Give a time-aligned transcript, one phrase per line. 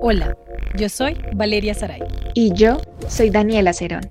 [0.00, 0.36] Hola,
[0.76, 2.00] yo soy Valeria Saray.
[2.34, 4.08] Y yo soy Daniela Cerón.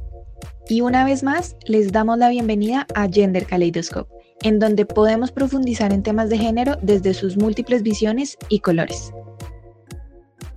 [0.67, 5.93] Y una vez más, les damos la bienvenida a Gender Kaleidoscope, en donde podemos profundizar
[5.93, 9.13] en temas de género desde sus múltiples visiones y colores.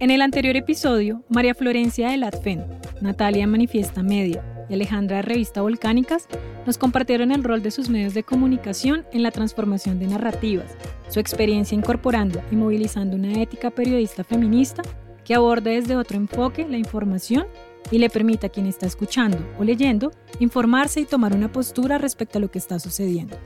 [0.01, 2.65] En el anterior episodio, María Florencia de Latfen,
[3.01, 6.27] Natalia Manifiesta Media y Alejandra de Revista Volcánicas
[6.67, 10.77] nos compartieron el rol de sus medios de comunicación en la transformación de narrativas,
[11.09, 14.83] su experiencia incorporando y movilizando una ética periodista feminista
[15.25, 17.47] que aborde desde otro enfoque la información
[17.91, 22.39] y le permita a quien está escuchando o leyendo informarse y tomar una postura respecto
[22.39, 23.37] a lo que está sucediendo.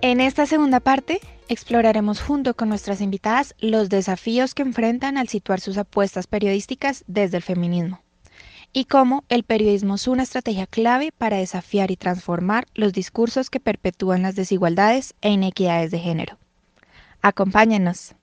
[0.00, 5.60] En esta segunda parte exploraremos junto con nuestras invitadas los desafíos que enfrentan al situar
[5.60, 8.00] sus apuestas periodísticas desde el feminismo
[8.72, 13.60] y cómo el periodismo es una estrategia clave para desafiar y transformar los discursos que
[13.60, 16.38] perpetúan las desigualdades e inequidades de género.
[17.22, 18.14] Acompáñenos.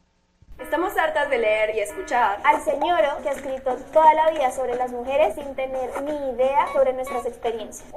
[0.59, 4.75] Estamos hartas de leer y escuchar al señor que ha escrito toda la vida sobre
[4.75, 7.93] las mujeres sin tener ni idea sobre nuestras experiencias.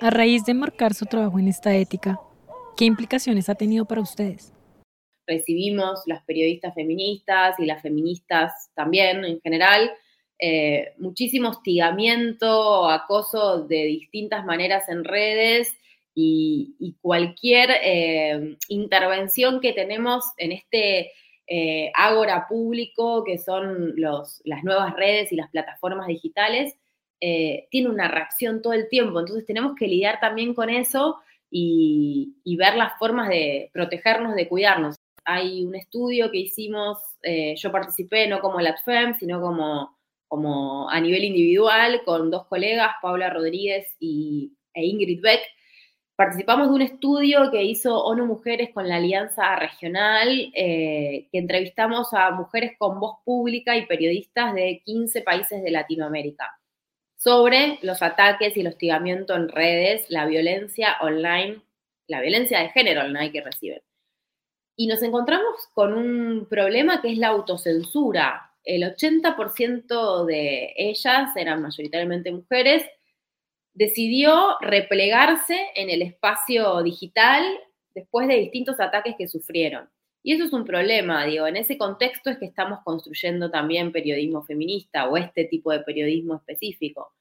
[0.00, 2.20] A raíz de marcar su trabajo en esta ética,
[2.76, 4.52] ¿qué implicaciones ha tenido para ustedes?
[5.26, 9.90] Recibimos las periodistas feministas y las feministas también en general,
[10.38, 15.72] eh, muchísimo hostigamiento, acoso de distintas maneras en redes
[16.20, 21.12] y, cualquier eh, intervención que tenemos en este
[21.46, 26.74] eh, ágora público, que son los, las nuevas redes y las plataformas digitales,
[27.20, 29.20] eh, tiene una reacción todo el tiempo.
[29.20, 31.18] Entonces tenemos que lidiar también con eso
[31.50, 34.96] y, ver las formas de protegernos, de cuidarnos.
[35.24, 39.96] Hay un estudio que hicimos, eh, yo participé no como la ATFEM, sino como,
[40.26, 45.40] como a nivel individual con dos colegas, Paula Rodríguez y, e Ingrid Beck,
[46.18, 52.12] Participamos de un estudio que hizo ONU Mujeres con la Alianza Regional, eh, que entrevistamos
[52.12, 56.58] a mujeres con voz pública y periodistas de 15 países de Latinoamérica
[57.14, 61.62] sobre los ataques y el hostigamiento en redes, la violencia online,
[62.08, 63.82] la violencia de género online que reciben.
[64.74, 68.50] Y nos encontramos con un problema que es la autocensura.
[68.64, 72.82] El 80% de ellas eran mayoritariamente mujeres
[73.78, 77.44] decidió replegarse en el espacio digital
[77.94, 79.88] después de distintos ataques que sufrieron.
[80.20, 84.42] Y eso es un problema, digo, en ese contexto es que estamos construyendo también periodismo
[84.42, 87.14] feminista o este tipo de periodismo específico.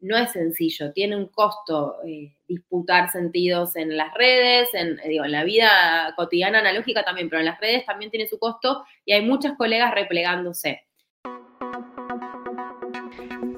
[0.00, 5.32] No es sencillo, tiene un costo eh, disputar sentidos en las redes, en, digo, en
[5.32, 9.26] la vida cotidiana analógica también, pero en las redes también tiene su costo y hay
[9.26, 10.86] muchas colegas replegándose.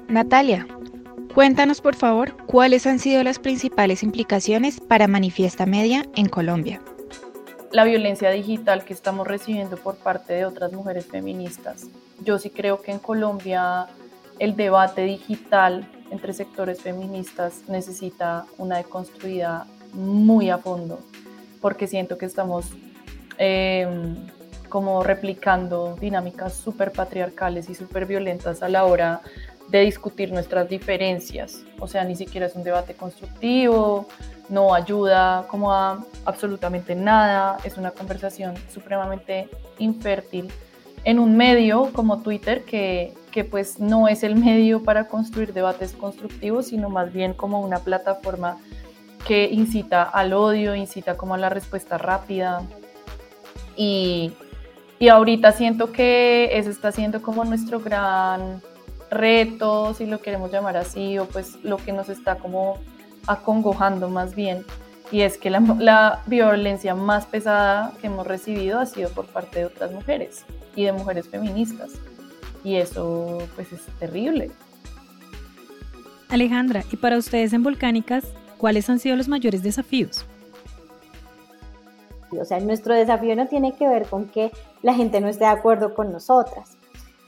[0.09, 0.67] Natalia,
[1.35, 6.83] Cuéntanos, por favor, cuáles han sido las principales implicaciones para Manifiesta Media en Colombia.
[7.71, 11.87] La violencia digital que estamos recibiendo por parte de otras mujeres feministas.
[12.25, 13.87] Yo sí creo que en Colombia
[14.41, 20.99] el debate digital entre sectores feministas necesita una deconstruida muy a fondo,
[21.61, 22.67] porque siento que estamos
[23.39, 24.17] em,
[24.69, 29.21] como replicando dinámicas súper patriarcales y súper violentas a la hora
[29.71, 31.63] de discutir nuestras diferencias.
[31.79, 34.07] O sea, ni siquiera es un debate constructivo,
[34.49, 39.49] no ayuda como a absolutamente nada, es una conversación supremamente
[39.79, 40.51] infértil
[41.05, 45.93] en un medio como Twitter que, que pues no es el medio para construir debates
[45.93, 48.59] constructivos, sino más bien como una plataforma
[49.27, 52.63] que incita al odio, incita como a la respuesta rápida.
[53.77, 54.33] Y,
[54.99, 58.61] y ahorita siento que ese está siendo como nuestro gran
[59.11, 62.79] reto, si lo queremos llamar así, o pues lo que nos está como
[63.27, 64.65] acongojando más bien.
[65.13, 69.65] Y es que la, violencia más pesada que hemos recibido ha sido por parte de
[69.67, 70.45] otras mujeres
[70.77, 71.91] y de mujeres feministas.
[72.63, 74.53] Y eso pues es terrible.
[76.29, 78.25] Alejandra, y para ustedes en Volcánicas,
[78.57, 80.25] ¿cuáles han sido los mayores desafíos?
[82.31, 84.53] O sea, nuestro desafío no tiene que ver con que
[84.83, 86.77] la gente no esté de acuerdo con nosotras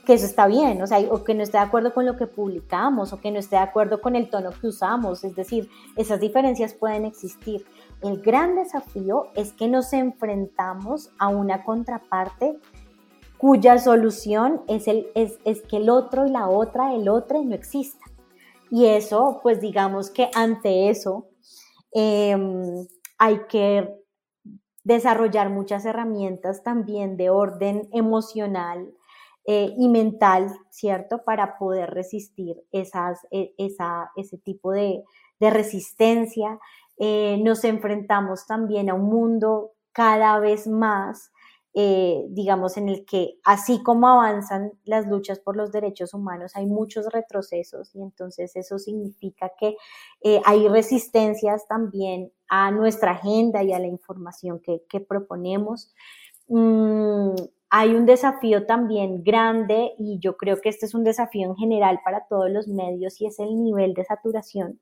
[0.05, 2.27] que eso está bien, o sea, o que no esté de acuerdo con lo que
[2.27, 6.19] publicamos, o que no esté de acuerdo con el tono que usamos, es decir, esas
[6.19, 7.65] diferencias pueden existir.
[8.01, 12.59] El gran desafío es que nos enfrentamos a una contraparte
[13.37, 17.55] cuya solución es, el, es, es que el otro y la otra, el otro no
[17.55, 18.05] exista.
[18.69, 21.27] Y eso, pues digamos que ante eso
[21.91, 24.03] em, hay que
[24.83, 28.93] desarrollar muchas herramientas también de orden emocional,
[29.45, 31.23] eh, y mental, ¿cierto?
[31.23, 35.03] Para poder resistir esas, e, esa, ese tipo de,
[35.39, 36.59] de resistencia.
[36.97, 41.31] Eh, nos enfrentamos también a un mundo cada vez más
[41.75, 46.67] eh, digamos, en el que así como avanzan las luchas por los derechos humanos, hay
[46.67, 49.75] muchos retrocesos y entonces eso significa que
[50.45, 55.91] hay resistencias también a nuestra agenda y a la información que, proponemos.
[56.47, 56.82] Mm,
[57.75, 62.01] hay un desafío también grande y yo creo que este es un desafío en general
[62.05, 64.79] para todos los medios y es el nivel de saturación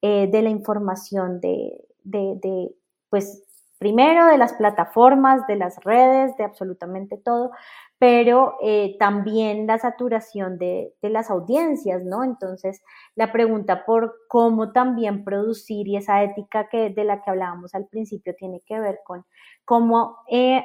[0.00, 2.70] eh, de la información de, de, de,
[3.08, 3.42] pues
[3.80, 7.50] primero de las plataformas, de las redes, de absolutamente todo,
[7.98, 12.22] pero eh, también la saturación de, las audiencias, ¿no?
[12.22, 12.80] Entonces,
[13.16, 17.88] la pregunta por cómo también producir y esa ética que, de la que hablábamos al
[17.88, 19.24] principio tiene que ver con
[19.64, 20.64] cómo eh,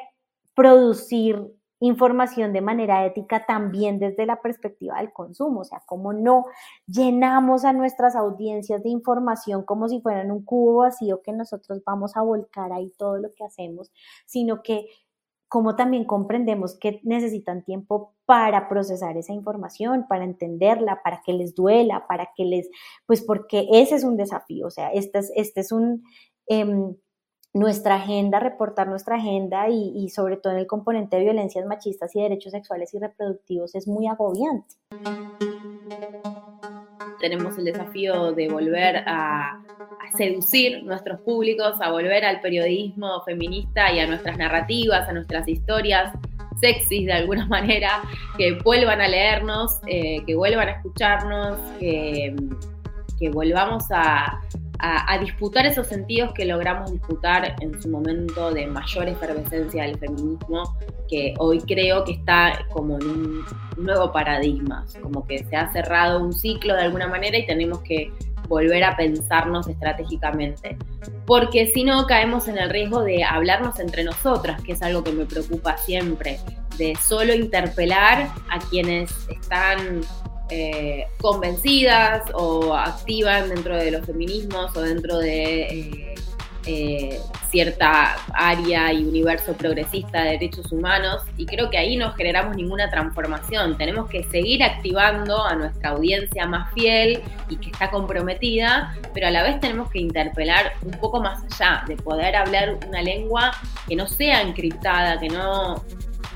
[0.55, 6.45] producir información de manera ética también desde la perspectiva del consumo, o sea, cómo no
[6.87, 12.15] llenamos a nuestras audiencias de información como si fueran un cubo vacío que nosotros vamos
[12.15, 13.91] a volcar ahí todo lo que hacemos,
[14.25, 14.87] sino que
[15.47, 21.53] como también comprendemos que necesitan tiempo para procesar esa información, para entenderla, para que les
[21.55, 22.69] duela, para que les,
[23.05, 26.03] pues porque ese es un desafío, o sea, este es, este es un...
[26.47, 26.95] Em,
[27.55, 32.21] nuestra agenda, reportar nuestra agenda y, sobre todo en el componente de violencias machistas y
[32.21, 34.75] derechos sexuales y reproductivos es muy agobiante.
[37.21, 39.61] Tenemos el desafío de volver a,
[40.17, 46.13] seducir nuestros públicos, a volver al periodismo feminista y a nuestras narrativas, a nuestras historias
[46.61, 48.01] sexys de alguna manera,
[48.37, 52.35] que vuelvan a leernos, eh, que vuelvan a escucharnos, que
[53.31, 54.41] volvamos a,
[54.79, 60.77] a, disputar esos sentidos que logramos disputar en su momento de mayor efervescencia del feminismo,
[61.07, 63.45] que hoy creo que está como en un
[63.77, 68.11] nuevo paradigma, como que se ha cerrado un ciclo de alguna manera y tenemos que
[68.47, 70.77] volver a pensarnos estratégicamente,
[71.25, 75.11] porque si no caemos en el riesgo de hablarnos entre nosotras, que es algo que
[75.11, 76.39] me preocupa siempre,
[76.77, 80.01] de solo interpelar a quienes están
[80.49, 86.15] eh, convencidas o activan dentro de los feminismos o dentro de eh,
[86.67, 87.19] eh,
[87.49, 92.89] cierta área y universo progresista de derechos humanos y creo que ahí no generamos ninguna
[92.89, 93.77] transformación.
[93.77, 99.31] Tenemos que seguir activando a nuestra audiencia más fiel y que está comprometida, pero a
[99.31, 103.51] la vez tenemos que interpelar un poco más allá, de poder hablar una lengua
[103.87, 105.83] que no sea encriptada, que no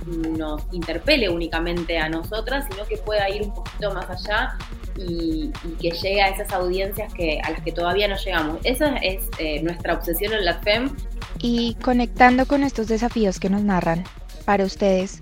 [0.09, 4.57] nos interpele únicamente a nosotras, sino que pueda ir un poquito más allá
[4.97, 8.59] y, que llegue a esas audiencias que, a las que todavía no llegamos.
[8.63, 10.95] Esa es eh, nuestra obsesión en la FEM.
[11.39, 14.03] Y conectando con estos desafíos que nos narran,
[14.45, 15.21] para ustedes,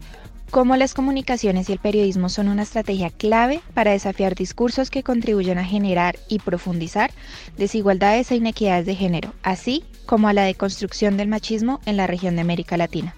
[0.49, 5.57] ¿cómo las comunicaciones y el periodismo son una estrategia clave para desafiar discursos que contribuyen
[5.57, 7.11] a generar y profundizar
[7.57, 12.35] desigualdades e inequidades de género, así como a la deconstrucción del machismo en la región
[12.35, 13.15] de América Latina?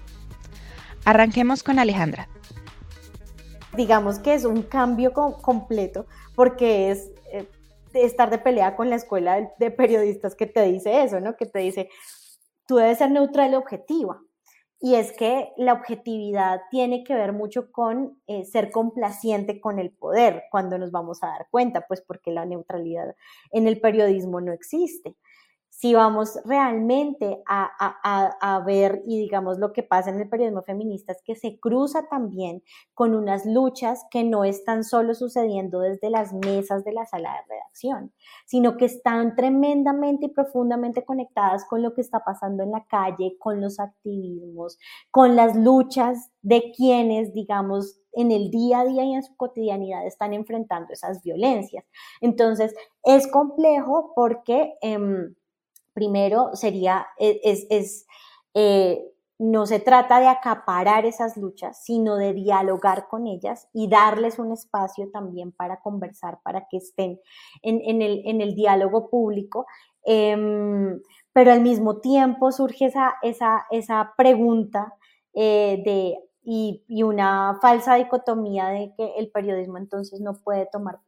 [1.04, 2.28] Arranquemos con Alejandra.
[3.76, 7.48] Digamos que es un cambio completo porque es eh,
[7.94, 11.36] estar de pelea con la escuela de, periodistas que te dice eso, ¿no?
[11.36, 11.88] Que te dice,
[12.66, 14.20] tú debes ser neutral y objetiva.
[14.82, 19.90] Y es que la objetividad tiene que ver mucho con eh, ser complaciente con el
[19.90, 23.14] poder, cuando nos vamos a dar cuenta, pues porque la neutralidad
[23.52, 25.16] en el periodismo no existe
[25.80, 31.22] si vamos realmente a, ver y digamos lo que pasa en el periodismo feminista es
[31.24, 36.84] que se cruza también con unas luchas que no están solo sucediendo desde las mesas
[36.84, 38.12] de la sala de redacción,
[38.44, 43.36] sino que están tremendamente y profundamente conectadas con lo que está pasando en la calle,
[43.38, 44.78] con los activismos,
[45.10, 50.06] con las luchas de quienes, digamos, en el día a día y en su cotidianidad
[50.06, 51.86] están enfrentando esas violencias.
[52.20, 54.74] Entonces, es complejo porque...
[54.82, 55.34] Em,
[55.92, 58.06] primero sería, e, es,
[58.54, 64.38] eh, no se trata de acaparar esas luchas, sino de dialogar con ellas y darles
[64.38, 67.18] un espacio también para conversar, para que estén
[67.62, 69.66] en, el, diálogo público.
[70.04, 71.00] Em,
[71.32, 74.94] pero al mismo tiempo surge esa, esa, esa pregunta
[75.32, 81.00] eh, de, y, y, una falsa dicotomía de que el periodismo entonces no puede tomar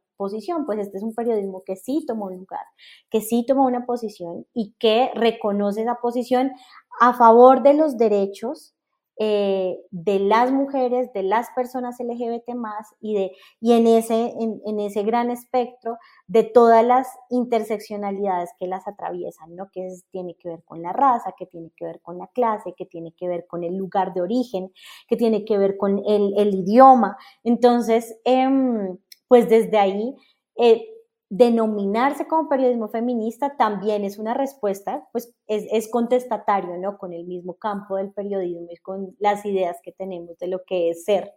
[0.65, 2.65] pues este es un periodismo que sí toma un lugar,
[3.09, 6.51] que sí toma una posición y que reconoce esa posición
[6.99, 8.73] a favor de los derechos
[9.19, 14.79] eh, de las mujeres, de las personas LGBT más y, de, y en, ese, en,
[14.79, 19.69] ese gran espectro de todas las interseccionalidades que las atraviesan, ¿no?
[19.71, 22.87] que tiene que ver con la raza, que tiene que ver con la clase, que
[22.87, 24.73] tiene que ver con el lugar de origen,
[25.07, 27.15] que tiene que ver con el, el idioma.
[27.43, 30.15] Entonces, em, pues desde ahí,
[30.57, 30.87] eh,
[31.29, 36.99] denominarse como periodismo feminista también es una respuesta, pues es, es, contestatario, ¿no?
[36.99, 40.91] Con el mismo campo del periodismo y con las ideas que tenemos de lo que
[40.91, 41.33] es ser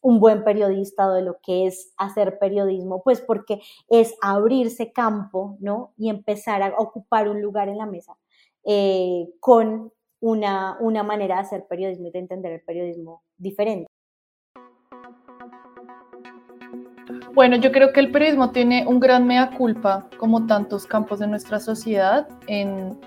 [0.00, 5.56] un buen periodista o de lo que es hacer periodismo, pues porque es abrirse campo,
[5.60, 5.92] ¿no?
[5.96, 8.16] Y empezar a ocupar un lugar en la mesa
[8.64, 13.88] eh, con una, una manera de hacer periodismo y de entender el periodismo diferente.
[17.38, 21.28] Bueno, yo creo que el periodismo tiene un gran mea culpa, como tantos campos de
[21.28, 22.98] nuestra sociedad, en,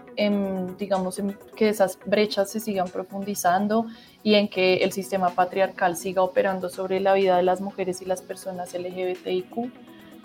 [0.78, 1.22] digamos,
[1.58, 3.88] que esas brechas se sigan profundizando
[4.24, 8.06] y en que el sistema patriarcal siga operando sobre la vida de las mujeres y
[8.06, 9.70] las personas LGBTIQ,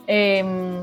[0.07, 0.83] em,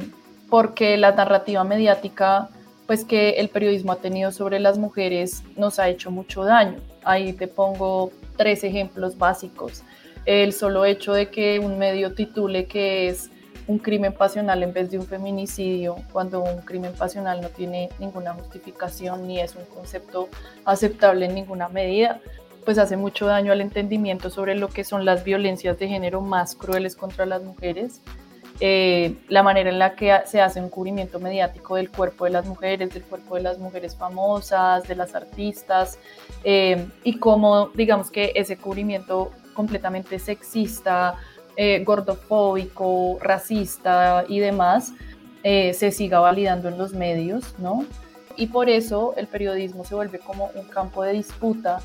[0.50, 2.50] porque la narrativa mediática
[2.88, 6.82] pues que el periodismo ha tenido sobre las mujeres nos ha hecho mucho daño.
[7.06, 9.82] Ahí te pongo tres ejemplos básicos
[10.25, 13.30] el solo hecho de que un medio titule que es
[13.68, 18.34] un crimen pasional en vez de un feminicidio, cuando un crimen pasional no tiene ninguna
[18.34, 20.30] justificación ni es un concepto
[20.65, 22.20] aceptable en ninguna medida,
[22.65, 26.56] pues hace mucho daño al entendimiento sobre lo que son las violencias de género más
[26.56, 28.01] crueles contra las mujeres,
[28.60, 32.46] eh, la manera en la que se hace un cubrimiento mediático del cuerpo de las
[32.46, 35.98] mujeres, del cuerpo de las mujeres famosas, de las artistas,
[36.44, 41.15] eh, y cómo digamos que ese cubrimiento completamente sexista,
[41.55, 44.93] eh, gordofóbico, racista y demás,
[45.43, 47.86] eh, se siga validando en los medios, ¿no?
[48.36, 51.81] Y por eso el periodismo se vuelve como un campo de disputa,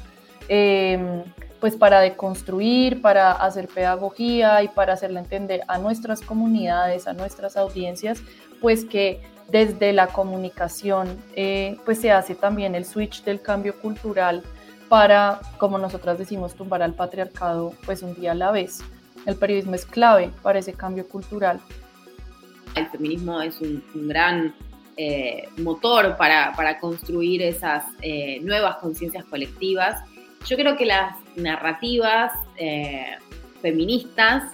[0.49, 1.23] em,
[1.61, 7.57] pues para deconstruir, para hacer pedagogía y para hacerle entender a nuestras comunidades, a nuestras
[7.57, 8.23] audiencias,
[8.61, 14.45] pues que desde la comunicación, eh, pues se hace también el switch del cambio cultural
[14.89, 18.81] para, como nosotras decimos, tumbar al patriarcado pues un día a la vez.
[19.27, 21.61] El periodismo es clave para ese cambio cultural.
[22.75, 24.55] El feminismo es un, gran
[24.97, 30.03] eh, motor para, construir esas eh, nuevas conciencias colectivas.
[30.47, 33.17] Yo creo que las narrativas eh,
[33.61, 34.53] feministas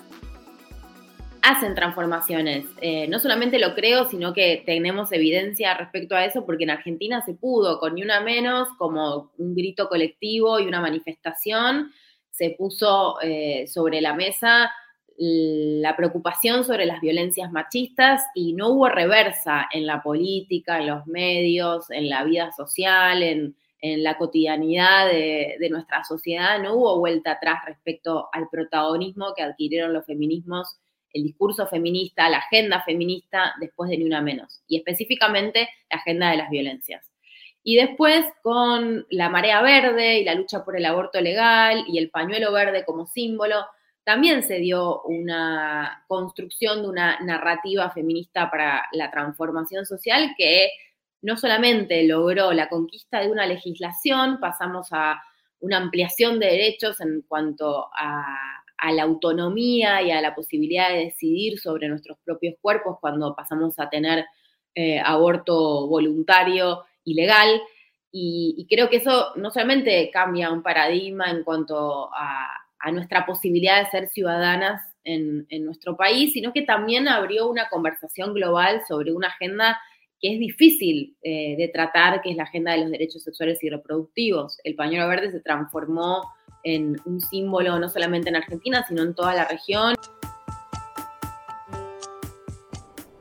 [1.44, 2.64] hacen transformaciones.
[2.80, 7.20] Eh, no solamente lo creo, sino que tenemos evidencia respecto a eso, porque en Argentina
[7.20, 11.92] se pudo, con ni una menos, como un grito colectivo y una manifestación,
[12.30, 14.72] se puso eh, sobre la mesa
[15.16, 21.06] la preocupación sobre las violencias machistas y no hubo reversa en la política, en los
[21.06, 27.32] medios, en la vida social, en, la cotidianidad de, de, nuestra sociedad, no hubo vuelta
[27.32, 30.78] atrás respecto al protagonismo que adquirieron los feminismos
[31.14, 36.30] el discurso feminista, la agenda feminista después de Ni Una Menos, y específicamente la agenda
[36.30, 37.10] de las violencias.
[37.62, 42.10] Y después con la marea verde y la lucha por el aborto legal y el
[42.10, 43.64] pañuelo verde como símbolo,
[44.04, 50.68] también se dio una construcción de una narrativa feminista para la transformación social que
[51.22, 55.22] no solamente logró la conquista de una legislación, pasamos a
[55.60, 61.06] una ampliación de derechos en cuanto a a la autonomía y a la posibilidad de
[61.06, 64.24] decidir sobre nuestros propios cuerpos cuando pasamos a tener
[64.74, 67.62] eh, aborto voluntario y legal.
[68.10, 72.60] Y, creo que eso no solamente cambia un paradigma en cuanto a,
[72.92, 78.82] nuestra posibilidad de ser ciudadanas en, nuestro país, sino que también abrió una conversación global
[78.86, 79.80] sobre una agenda
[80.24, 83.68] que es difícil eh, de tratar, que es la agenda de los derechos sexuales y
[83.68, 84.56] reproductivos.
[84.64, 86.22] El pañuelo verde se transformó
[86.62, 89.94] en un símbolo no solamente en Argentina, sino en toda la región.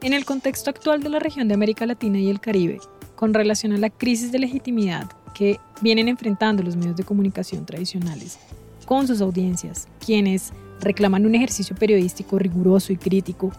[0.02, 2.78] En el contexto actual de la región de América Latina y el Caribe,
[3.18, 8.40] con relación a la crisis de legitimidad que vienen enfrentando los medios de comunicación tradicionales
[8.86, 13.52] con sus audiencias, quienes reclaman un ejercicio periodístico riguroso y crítico,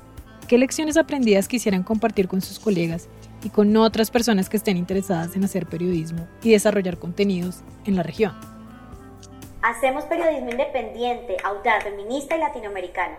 [0.49, 3.07] ¿qué lecciones aprendidas quisieran compartir con sus colegas
[3.45, 8.03] y con otras personas que estén interesadas en hacer periodismo y desarrollar contenidos en la
[8.03, 8.33] región?
[9.63, 13.17] Hacemos periodismo independiente, audaz, feminista y latinoamericano.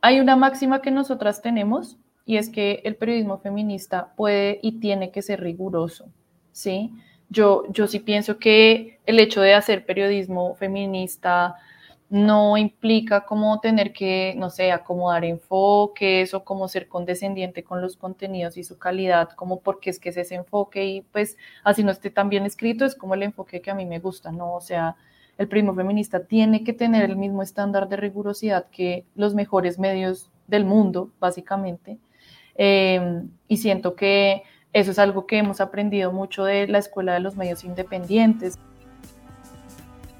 [0.00, 5.10] Hay una máxima que nosotras tenemos y es que el periodismo feminista puede y tiene
[5.10, 6.06] que ser riguroso,
[6.52, 6.92] ¿sí?
[7.28, 11.56] Yo, yo sí pienso que el hecho de hacer periodismo feminista
[12.12, 17.96] no implica como tener que, no sé, acomodar enfoques o como ser condescendiente con los
[17.96, 21.90] contenidos y su calidad, como porque es que es ese enfoque y pues así no
[21.90, 24.52] esté tan bien escrito, es como el enfoque que a mí me gusta, ¿no?
[24.52, 24.94] O sea,
[25.38, 30.30] el primo feminista tiene que tener el mismo estándar de rigurosidad que los mejores medios
[30.48, 31.96] del mundo, básicamente.
[32.56, 34.42] Em, y siento que
[34.74, 38.58] eso es algo que hemos aprendido mucho de la Escuela de los Medios Independientes.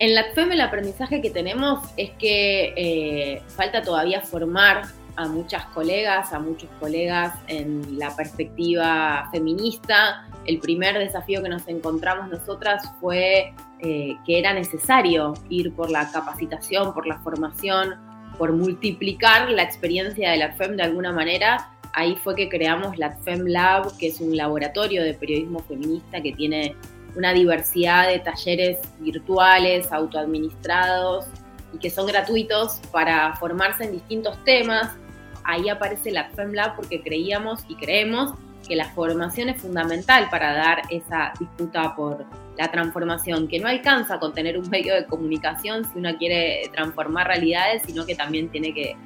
[0.02, 4.82] En la FEM el aprendizaje que tenemos es que eh, falta todavía formar
[5.14, 10.26] a muchas colegas, a muchos colegas en la perspectiva feminista.
[10.44, 16.10] El primer desafío que nos encontramos nosotras fue eh, que era necesario ir por la
[16.10, 17.94] capacitación, por la formación,
[18.38, 21.70] por multiplicar la experiencia de la FEM de alguna manera.
[21.92, 26.32] Ahí fue que creamos la FEM Lab, que es un laboratorio de periodismo feminista que
[26.32, 26.74] tiene
[27.16, 31.26] una diversidad de talleres virtuales, autoadministrados
[31.74, 34.96] y que son gratuitos para formarse en distintos temas.
[35.44, 38.34] Ahí aparece la FEMLab porque creíamos y creemos
[38.66, 42.24] que la formación es fundamental para dar esa disputa por
[42.56, 47.26] la transformación, que no alcanza con tener un medio de comunicación si uno quiere transformar
[47.26, 48.96] realidades, sino que también tiene que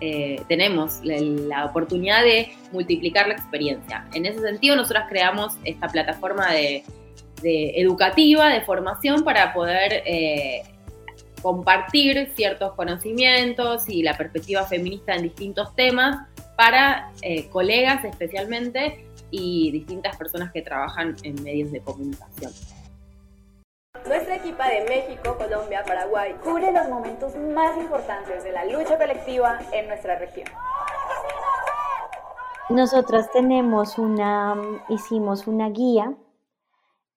[0.00, 4.04] eh, tenemos la, oportunidad de multiplicar la experiencia.
[4.12, 6.84] En ese sentido, nosotros creamos esta plataforma de,
[7.42, 10.62] educativa, de formación, para poder eh,
[11.42, 16.26] compartir ciertos conocimientos y la perspectiva feminista en distintos temas
[16.56, 22.52] para eh, colegas especialmente y distintas personas que trabajan en medios de comunicación.
[24.06, 29.58] Nuestra equipa de México, Colombia, Paraguay cubre los momentos más importantes de la lucha colectiva
[29.72, 30.46] en nuestra región.
[32.68, 34.56] Nosotras tenemos una,
[34.88, 36.12] hicimos una guía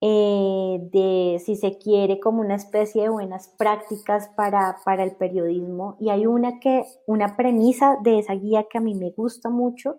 [0.01, 5.97] eh, de, si se quiere, como una especie de buenas prácticas para, para el periodismo.
[5.99, 9.97] Y hay una, que, una premisa de esa guía que a mí me gusta mucho,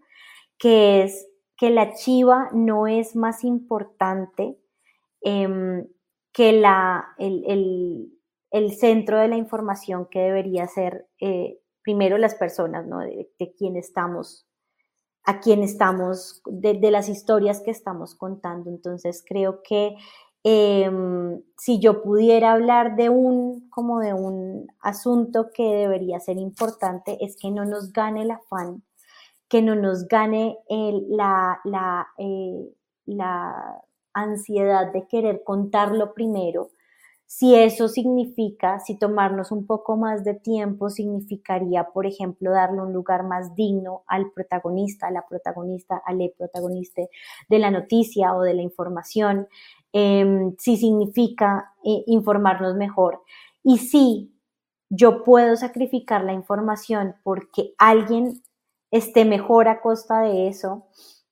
[0.59, 4.59] que es que la chiva no es más importante
[5.21, 5.87] em,
[6.33, 8.11] que la, el,
[8.79, 13.01] centro de la información que debería ser eh, primero las personas, ¿no?
[13.01, 14.50] de, de quién estamos
[15.31, 18.69] a quien estamos, de, las historias que estamos contando.
[18.69, 19.95] Entonces creo que
[20.43, 27.17] em, si yo pudiera hablar de un, como de un asunto que debería ser importante,
[27.25, 28.83] es que no nos gane el afán,
[29.49, 32.69] que no nos gane la, la, eh,
[33.07, 36.71] la ansiedad de querer contarlo primero,
[37.33, 42.93] si eso significa, si tomarnos un poco más de tiempo significaría, por ejemplo, darle un
[42.93, 47.03] lugar más digno al protagonista, a la protagonista, al protagonista
[47.49, 49.47] de la noticia o de la información,
[49.93, 53.23] em, si significa eh, informarnos mejor.
[53.63, 54.35] Y si
[54.89, 58.43] yo puedo sacrificar la información porque alguien
[58.91, 60.89] esté mejor a costa de eso,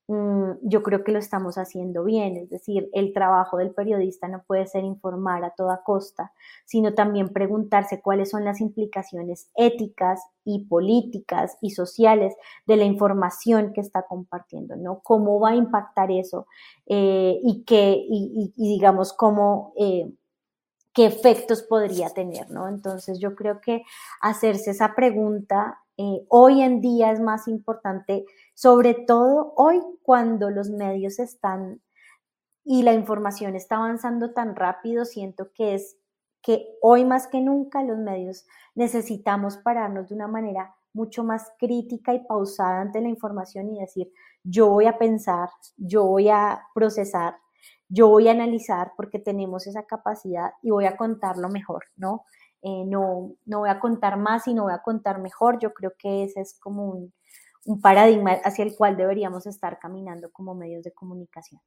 [0.08, 4.66] yo creo que lo estamos haciendo bien, es decir, el trabajo del periodista no puede
[4.66, 6.32] ser informar a toda costa,
[6.64, 12.34] sino también preguntarse cuáles son las implicaciones éticas y políticas y sociales
[12.66, 15.00] de la información que está compartiendo, ¿no?
[15.00, 16.46] ¿Cómo va a impactar eso?
[16.86, 19.74] Eh, y, qué, y, digamos, cómo...
[19.76, 20.10] Eh,
[20.94, 22.66] qué efectos podría tener, ¿no?
[22.66, 23.82] Entonces yo creo que
[24.20, 28.24] hacerse esa pregunta eh, hoy en día es más importante,
[28.58, 31.80] sobre todo hoy cuando los medios están
[32.64, 35.96] y la información está avanzando tan rápido, siento que es
[36.42, 42.14] que hoy más que nunca los medios necesitamos pararnos de una manera mucho más crítica
[42.14, 44.10] y pausada ante la información y decir,
[44.42, 47.36] yo voy a pensar, yo voy a procesar,
[47.88, 52.24] yo voy a analizar porque tenemos esa capacidad y voy a contarlo mejor, ¿no?
[52.62, 55.60] Eh, no, no voy a contar más y no voy a contar mejor.
[55.60, 57.12] Yo creo que ese es como un,
[57.64, 61.60] un paradigma hacia el cual deberíamos estar caminando como medios de comunicación.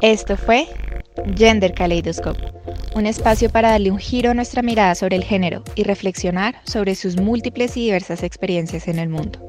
[0.00, 0.68] Esto fue
[1.34, 2.40] Gender Kaleidoscope,
[2.94, 6.94] un espacio para darle un giro a nuestra mirada sobre el género y reflexionar sobre
[6.94, 9.47] sus múltiples y diversas experiencias en el mundo.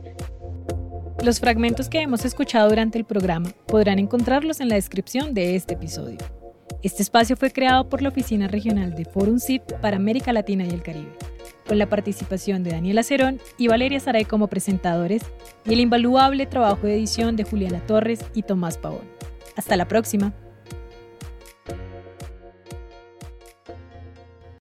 [1.24, 5.74] Los fragmentos que hemos escuchado durante el programa podrán encontrarlos en la descripción de este
[5.74, 6.18] episodio.
[6.82, 10.70] Este espacio fue creado por la Oficina Regional de Forum CIP para América Latina y
[10.70, 11.12] el Caribe,
[11.68, 15.24] con la participación de Daniela Cerón y Valeria Saray como presentadores
[15.66, 19.04] y el invaluable trabajo de edición de Juliana Torres y Tomás Pavón.
[19.58, 20.34] Hasta la próxima.